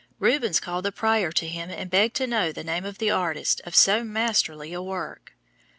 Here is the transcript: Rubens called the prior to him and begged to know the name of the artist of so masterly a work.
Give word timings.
Rubens 0.17 0.59
called 0.59 0.83
the 0.85 0.91
prior 0.91 1.31
to 1.33 1.47
him 1.47 1.69
and 1.69 1.87
begged 1.91 2.15
to 2.15 2.25
know 2.25 2.51
the 2.51 2.63
name 2.63 2.85
of 2.85 2.97
the 2.97 3.11
artist 3.11 3.61
of 3.65 3.75
so 3.75 4.03
masterly 4.03 4.73
a 4.73 4.81
work. 4.81 5.35